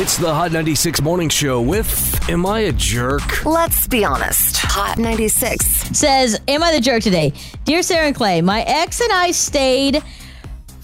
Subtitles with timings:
[0.00, 3.44] It's the Hot 96 Morning Show with Am I a Jerk?
[3.44, 4.58] Let's be honest.
[4.58, 5.66] Hot 96.
[5.98, 7.32] says, Am I the jerk today?
[7.64, 10.00] Dear Sarah and Clay, my ex and I stayed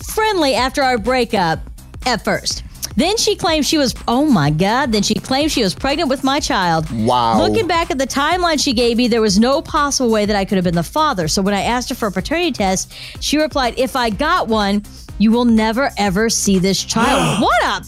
[0.05, 1.61] friendly after our breakup
[2.07, 2.65] at first.
[2.97, 6.25] Then she claimed she was, oh my God, then she claimed she was pregnant with
[6.25, 6.91] my child.
[6.91, 7.39] Wow.
[7.39, 10.45] Looking back at the timeline she gave me, there was no possible way that I
[10.45, 11.29] could have been the father.
[11.29, 14.83] So when I asked her for a paternity test, she replied, If I got one,
[15.19, 17.41] you will never ever see this child.
[17.41, 17.85] what up?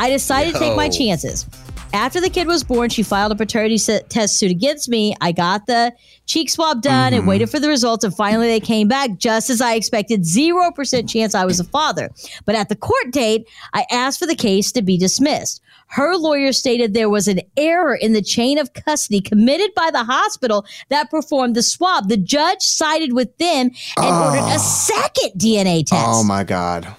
[0.00, 1.46] I decided to take my chances.
[1.92, 3.76] After the kid was born, she filed a paternity
[4.08, 5.14] test suit against me.
[5.20, 5.92] I got the
[6.24, 7.28] cheek swab done and mm-hmm.
[7.28, 10.24] waited for the results, and finally they came back just as I expected.
[10.24, 12.08] Zero percent chance I was a father.
[12.46, 15.60] But at the court date, I asked for the case to be dismissed.
[15.88, 20.04] Her lawyer stated there was an error in the chain of custody committed by the
[20.04, 22.08] hospital that performed the swab.
[22.08, 24.56] The judge sided with them and ordered a ah.
[24.56, 26.06] second DNA test.
[26.06, 26.94] Oh my God.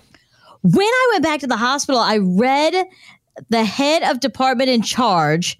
[0.63, 2.85] When I went back to the hospital, I read
[3.49, 5.57] the head of department in charge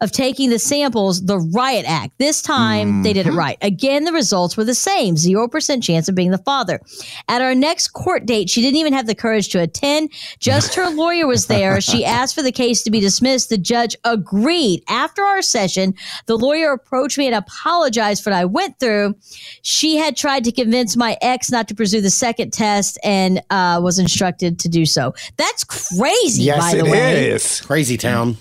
[0.00, 2.12] of taking the samples, the Riot Act.
[2.18, 3.56] This time they did it right.
[3.62, 6.80] Again, the results were the same 0% chance of being the father.
[7.28, 10.10] At our next court date, she didn't even have the courage to attend.
[10.38, 11.80] Just her lawyer was there.
[11.80, 13.48] She asked for the case to be dismissed.
[13.48, 14.82] The judge agreed.
[14.88, 15.94] After our session,
[16.26, 19.14] the lawyer approached me and apologized for what I went through.
[19.62, 23.80] She had tried to convince my ex not to pursue the second test and uh,
[23.82, 25.14] was instructed to do so.
[25.36, 27.28] That's crazy, Yes, by it the way.
[27.30, 27.60] is.
[27.60, 28.36] Crazy town.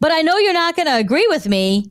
[0.00, 1.90] But I know you're not going to agree with me.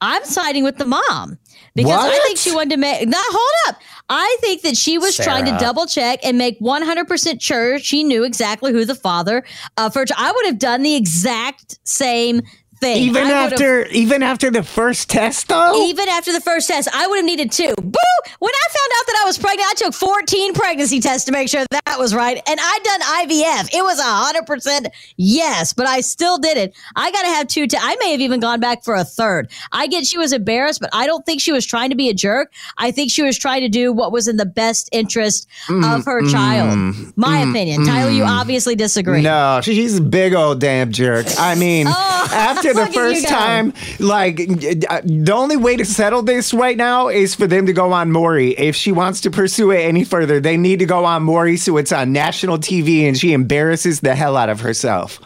[0.00, 1.38] I'm siding with the mom
[1.76, 3.06] because I think she wanted to make.
[3.06, 3.80] Now, hold up.
[4.08, 8.24] I think that she was trying to double check and make 100% sure she knew
[8.24, 9.44] exactly who the father
[9.76, 10.04] of her.
[10.16, 12.42] I would have done the exact same
[12.82, 12.96] thing.
[13.04, 15.86] Even I after even after the first test though?
[15.86, 17.72] even after the first test, I would have needed two.
[17.76, 17.98] Boo!
[18.40, 21.48] When I found out that I was pregnant, I took 14 pregnancy tests to make
[21.48, 22.36] sure that was right.
[22.46, 23.70] And I'd done IVF.
[23.72, 26.74] It was 100% yes, but I still did it.
[26.96, 27.66] I got to have two.
[27.68, 29.50] Te- I may have even gone back for a third.
[29.70, 32.14] I get she was embarrassed, but I don't think she was trying to be a
[32.14, 32.52] jerk.
[32.78, 36.04] I think she was trying to do what was in the best interest mm, of
[36.04, 36.76] her child.
[36.76, 37.84] Mm, My mm, opinion.
[37.86, 39.22] Tyler, you obviously disagree.
[39.22, 41.26] No, she's a big old damn jerk.
[41.38, 46.52] I mean, Oh, after the first time, like uh, the only way to settle this
[46.52, 48.50] right now is for them to go on Maury.
[48.52, 51.76] If she wants to pursue it any further, they need to go on Maury so
[51.76, 55.20] it's on national TV and she embarrasses the hell out of herself.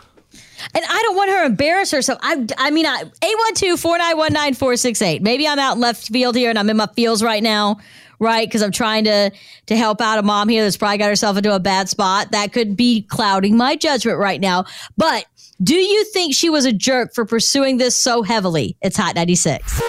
[0.75, 2.19] And I don't want her to embarrass herself.
[2.23, 3.05] I, I mean, I,
[3.53, 5.21] 812-491-9468.
[5.21, 7.79] Maybe I'm out in left field here and I'm in my feels right now,
[8.19, 8.47] right?
[8.47, 9.31] Because I'm trying to
[9.67, 12.33] to help out a mom here that's probably got herself into a bad spot.
[12.33, 14.65] That could be clouding my judgment right now.
[14.97, 15.27] But
[15.63, 18.77] do you think she was a jerk for pursuing this so heavily?
[18.83, 19.81] It's Hot 96.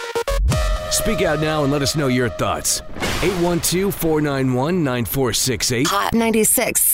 [0.91, 2.81] Speak out now and let us know your thoughts.
[3.21, 5.87] 812 491 9468.
[5.87, 6.86] Hot 96.